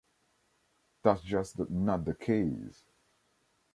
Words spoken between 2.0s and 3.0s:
the case.